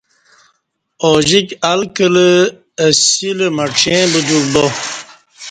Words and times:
ا 1.07 1.09
جیک 1.27 1.49
ال 1.71 1.81
کلہ 1.95 2.29
اہ 2.83 2.89
سیلہ 3.05 3.47
مڄیں 3.55 4.03
بدیوک 4.11 4.45
با 4.53 4.65